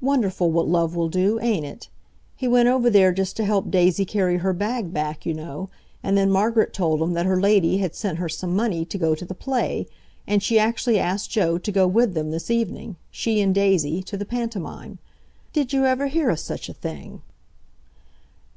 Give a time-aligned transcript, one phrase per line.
[0.00, 1.88] Wonderful what love will do, ain't it?
[2.36, 5.70] He went over there just to help Daisy carry her bag back, you know,
[6.04, 9.16] and then Margaret told him that her lady had sent her some money to go
[9.16, 9.88] to the play,
[10.24, 15.00] and she actually asked Joe to go with them this evening—she and Daisy—to the pantomime.
[15.52, 17.22] Did you ever hear o' such a thing?"